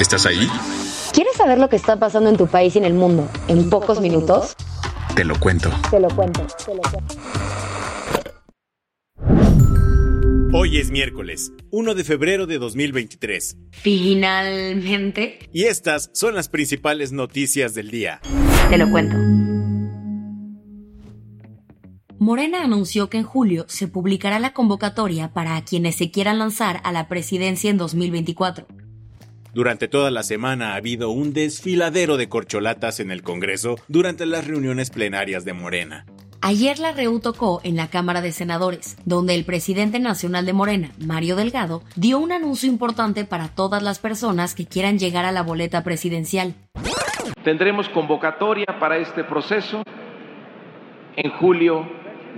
[0.00, 0.46] ¿Estás ahí?
[1.12, 4.00] ¿Quieres saber lo que está pasando en tu país y en el mundo en pocos
[4.00, 4.54] minutos?
[5.16, 5.70] Te lo cuento.
[5.90, 7.14] Te lo cuento, te lo cuento.
[10.52, 17.74] Hoy es miércoles, 1 de febrero de 2023, Finalmente, y estas son las principales noticias
[17.74, 18.20] del día.
[18.70, 19.16] te lo cuento.
[22.18, 26.92] Morena anunció que en julio se publicará la convocatoria para quienes se quieran lanzar a
[26.92, 28.66] la presidencia en 2024.
[29.58, 34.46] Durante toda la semana ha habido un desfiladero de corcholatas en el Congreso durante las
[34.46, 36.06] reuniones plenarias de Morena.
[36.40, 40.92] Ayer la REU tocó en la Cámara de Senadores, donde el presidente nacional de Morena,
[41.04, 45.42] Mario Delgado, dio un anuncio importante para todas las personas que quieran llegar a la
[45.42, 46.54] boleta presidencial.
[47.42, 49.82] Tendremos convocatoria para este proceso
[51.16, 51.84] en julio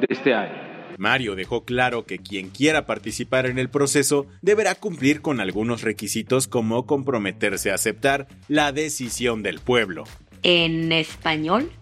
[0.01, 0.70] de este año.
[1.01, 6.47] Mario dejó claro que quien quiera participar en el proceso deberá cumplir con algunos requisitos
[6.47, 10.05] como comprometerse a aceptar la decisión del pueblo.
[10.43, 11.73] En español,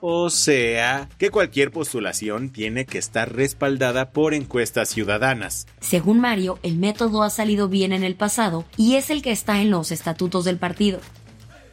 [0.00, 5.66] O sea, que cualquier postulación tiene que estar respaldada por encuestas ciudadanas.
[5.80, 9.60] según Mario, el método ha salido bien en el pasado y es el que está
[9.60, 10.98] en los estatutos del partido.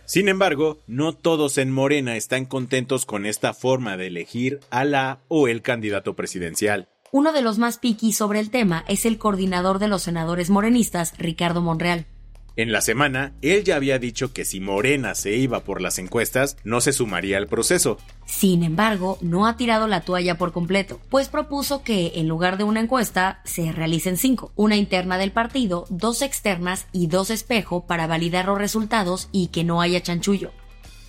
[0.09, 5.19] Sin embargo, no todos en Morena están contentos con esta forma de elegir a la
[5.27, 6.89] o el candidato presidencial.
[7.11, 11.13] Uno de los más piquis sobre el tema es el coordinador de los senadores morenistas,
[11.19, 12.07] Ricardo Monreal.
[12.55, 16.57] En la semana, él ya había dicho que si Morena se iba por las encuestas,
[16.63, 17.97] no se sumaría al proceso.
[18.25, 22.65] Sin embargo, no ha tirado la toalla por completo, pues propuso que, en lugar de
[22.65, 28.07] una encuesta, se realicen cinco, una interna del partido, dos externas y dos espejo para
[28.07, 30.51] validar los resultados y que no haya chanchullo.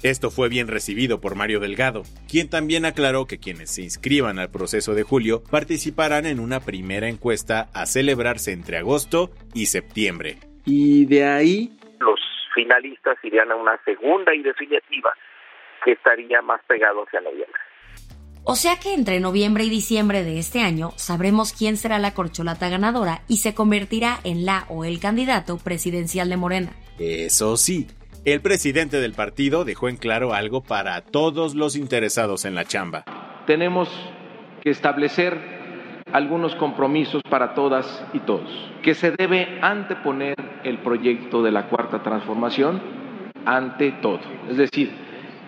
[0.03, 4.51] Esto fue bien recibido por Mario Delgado, quien también aclaró que quienes se inscriban al
[4.51, 10.50] proceso de julio participarán en una primera encuesta a celebrarse entre agosto y septiembre.
[10.65, 12.21] Y de ahí los
[12.55, 15.13] finalistas irían a una segunda y definitiva
[15.85, 17.61] que estaría más pegado hacia noviembre.
[18.45, 22.69] O sea que entre noviembre y diciembre de este año sabremos quién será la corcholata
[22.69, 26.73] ganadora y se convertirá en la o el candidato presidencial de Morena.
[26.99, 27.87] Eso sí,
[28.25, 33.05] el presidente del partido dejó en claro algo para todos los interesados en la chamba.
[33.47, 33.89] Tenemos
[34.63, 35.39] que establecer
[36.13, 38.51] algunos compromisos para todas y todos,
[38.83, 40.35] que se debe anteponer
[40.65, 42.81] el proyecto de la cuarta transformación
[43.45, 44.21] ante todo.
[44.49, 44.91] Es decir,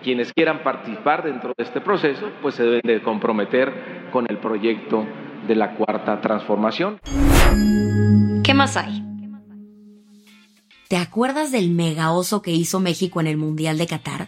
[0.03, 5.05] quienes quieran participar dentro de este proceso, pues se deben de comprometer con el proyecto
[5.47, 6.99] de la cuarta transformación.
[8.43, 9.03] ¿Qué más hay?
[10.89, 14.27] ¿Te acuerdas del mega oso que hizo México en el Mundial de Qatar?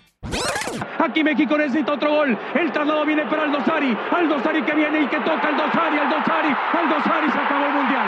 [0.98, 2.38] Aquí México necesita otro gol.
[2.56, 3.96] El traslado viene para Aldosari.
[4.12, 7.32] Aldosari que viene y que toca Aldosari, Aldosari, Aldosari.
[7.32, 8.05] Se acabó el mundial.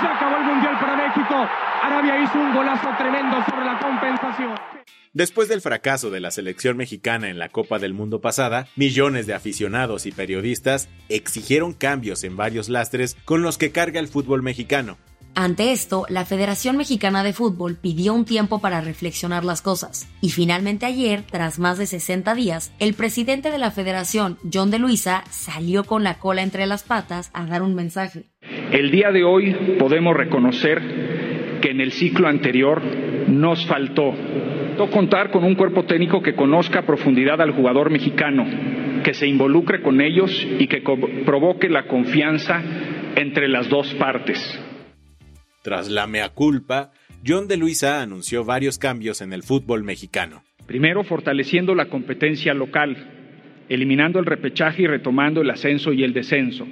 [0.00, 1.48] Se acabó el mundial para México.
[1.82, 4.54] Arabia hizo un golazo tremendo sobre la compensación.
[5.12, 9.34] Después del fracaso de la selección mexicana en la Copa del Mundo pasada, millones de
[9.34, 14.98] aficionados y periodistas exigieron cambios en varios lastres con los que carga el fútbol mexicano.
[15.34, 20.30] Ante esto, la Federación Mexicana de Fútbol pidió un tiempo para reflexionar las cosas, y
[20.30, 25.22] finalmente ayer, tras más de 60 días, el presidente de la Federación, John de Luisa,
[25.30, 28.24] salió con la cola entre las patas a dar un mensaje.
[28.72, 30.80] El día de hoy podemos reconocer
[31.60, 32.82] que en el ciclo anterior
[33.28, 34.14] nos faltó
[34.86, 38.46] contar con un cuerpo técnico que conozca a profundidad al jugador mexicano,
[39.02, 40.82] que se involucre con ellos y que
[41.24, 42.62] provoque la confianza
[43.16, 44.38] entre las dos partes.
[45.62, 46.92] Tras la mea culpa,
[47.26, 50.42] John de Luisa anunció varios cambios en el fútbol mexicano.
[50.66, 52.96] Primero, fortaleciendo la competencia local,
[53.68, 56.66] eliminando el repechaje y retomando el ascenso y el descenso.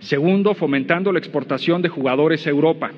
[0.00, 2.90] Segundo, fomentando la exportación de jugadores a Europa.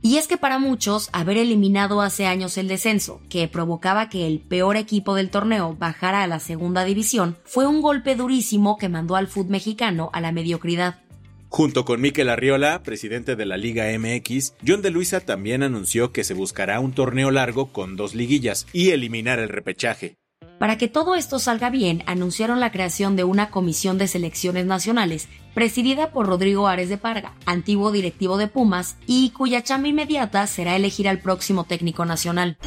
[0.00, 4.38] Y es que para muchos, haber eliminado hace años el descenso, que provocaba que el
[4.38, 9.16] peor equipo del torneo bajara a la segunda división, fue un golpe durísimo que mandó
[9.16, 11.00] al fútbol mexicano a la mediocridad.
[11.48, 16.22] Junto con Mikel Arriola, presidente de la Liga MX, John de Luisa también anunció que
[16.22, 20.16] se buscará un torneo largo con dos liguillas y eliminar el repechaje.
[20.58, 25.28] Para que todo esto salga bien, anunciaron la creación de una comisión de selecciones nacionales
[25.54, 30.76] presidida por Rodrigo Ares de Parga, antiguo directivo de Pumas, y cuya chamba inmediata será
[30.76, 32.58] elegir al próximo técnico nacional.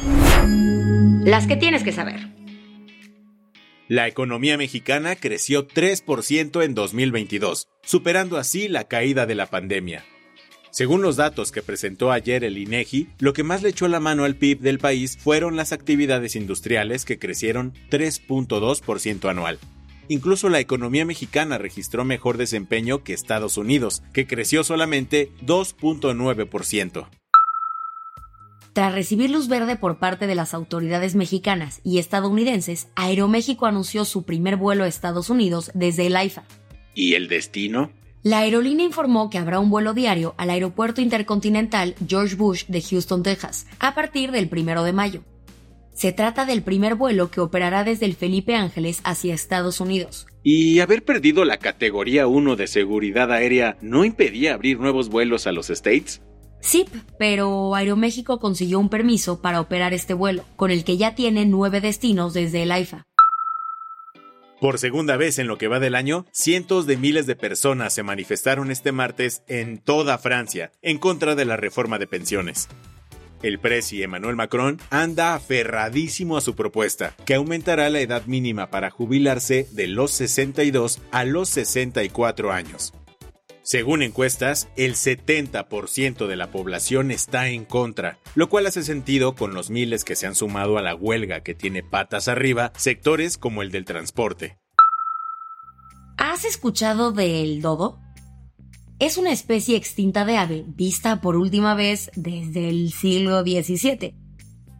[1.24, 2.28] Las que tienes que saber.
[3.88, 10.04] La economía mexicana creció 3% en 2022, superando así la caída de la pandemia.
[10.72, 14.24] Según los datos que presentó ayer el INEGI, lo que más le echó la mano
[14.24, 19.58] al PIB del país fueron las actividades industriales que crecieron 3.2% anual.
[20.08, 27.06] Incluso la economía mexicana registró mejor desempeño que Estados Unidos, que creció solamente 2.9%.
[28.72, 34.22] Tras recibir luz verde por parte de las autoridades mexicanas y estadounidenses, Aeroméxico anunció su
[34.22, 36.44] primer vuelo a Estados Unidos desde el AIFA.
[36.94, 37.90] ¿Y el destino?
[38.24, 43.24] La aerolínea informó que habrá un vuelo diario al Aeropuerto Intercontinental George Bush de Houston,
[43.24, 45.24] Texas, a partir del 1 de mayo.
[45.92, 50.28] Se trata del primer vuelo que operará desde el Felipe Ángeles hacia Estados Unidos.
[50.44, 55.52] ¿Y haber perdido la categoría 1 de seguridad aérea no impedía abrir nuevos vuelos a
[55.52, 56.22] los States?
[56.60, 56.86] Sí,
[57.18, 61.80] pero Aeroméxico consiguió un permiso para operar este vuelo, con el que ya tiene nueve
[61.80, 63.04] destinos desde el AIFA.
[64.62, 68.04] Por segunda vez en lo que va del año, cientos de miles de personas se
[68.04, 72.68] manifestaron este martes en toda Francia en contra de la reforma de pensiones.
[73.42, 78.90] El presi Emmanuel Macron anda aferradísimo a su propuesta, que aumentará la edad mínima para
[78.90, 82.92] jubilarse de los 62 a los 64 años.
[83.64, 89.54] Según encuestas, el 70% de la población está en contra, lo cual hace sentido con
[89.54, 93.62] los miles que se han sumado a la huelga que tiene patas arriba sectores como
[93.62, 94.58] el del transporte.
[96.16, 98.00] ¿Has escuchado del dodo?
[98.98, 104.16] Es una especie extinta de ave vista por última vez desde el siglo XVII.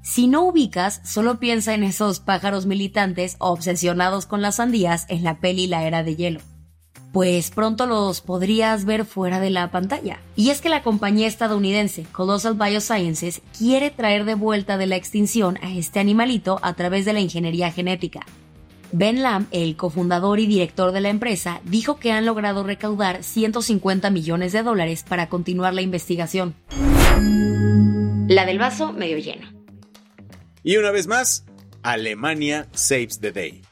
[0.03, 5.39] Si no ubicas, solo piensa en esos pájaros militantes obsesionados con las sandías en la
[5.39, 6.52] peli La Era de Hielo
[7.13, 10.21] pues pronto los podrías ver fuera de la pantalla.
[10.35, 15.59] Y es que la compañía estadounidense Colossal Biosciences quiere traer de vuelta de la extinción
[15.63, 18.21] a este animalito a través de la ingeniería genética.
[18.95, 24.11] Ben Lam, el cofundador y director de la empresa, dijo que han logrado recaudar 150
[24.11, 26.55] millones de dólares para continuar la investigación.
[28.29, 29.49] La del vaso medio lleno.
[30.63, 31.45] Y una vez más,
[31.83, 33.63] Alemania saves the day.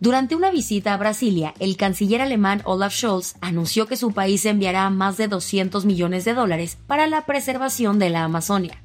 [0.00, 4.88] Durante una visita a Brasilia, el canciller alemán Olaf Scholz anunció que su país enviará
[4.88, 8.82] más de 200 millones de dólares para la preservación de la Amazonia.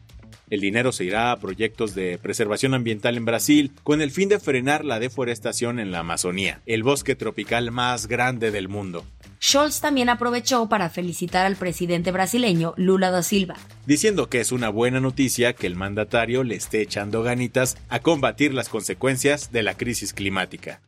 [0.50, 4.40] El dinero se irá a proyectos de preservación ambiental en Brasil con el fin de
[4.40, 9.06] frenar la deforestación en la Amazonía, el bosque tropical más grande del mundo.
[9.48, 13.54] Scholz también aprovechó para felicitar al presidente brasileño Lula da Silva,
[13.86, 18.56] diciendo que es una buena noticia que el mandatario le esté echando ganitas a combatir
[18.56, 20.82] las consecuencias de la crisis climática.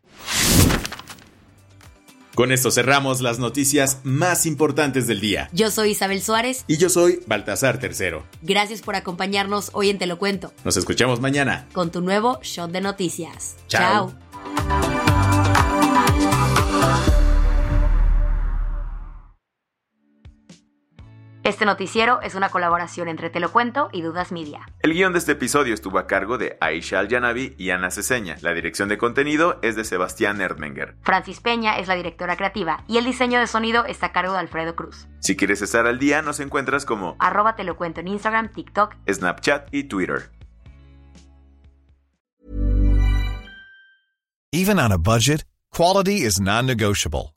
[2.34, 5.50] Con esto cerramos las noticias más importantes del día.
[5.54, 6.66] Yo soy Isabel Suárez.
[6.68, 8.26] Y yo soy Baltasar Tercero.
[8.42, 10.52] Gracias por acompañarnos hoy en Te lo cuento.
[10.64, 11.68] Nos escuchamos mañana.
[11.74, 13.56] Con tu nuevo shot de noticias.
[13.68, 14.14] Chao.
[21.48, 24.68] Este noticiero es una colaboración entre Te lo cuento y Dudas Media.
[24.82, 28.36] El guion de este episodio estuvo a cargo de Aisha Al-Janabi y Ana Ceseña.
[28.42, 30.98] La dirección de contenido es de Sebastián Erdmenger.
[31.04, 34.40] Francis Peña es la directora creativa y el diseño de sonido está a cargo de
[34.40, 35.08] Alfredo Cruz.
[35.20, 38.98] Si quieres estar al día, nos encuentras como arroba Te lo cuento en Instagram, TikTok,
[39.10, 40.30] Snapchat y Twitter.
[44.52, 47.37] Even on a budget, quality is non-negotiable.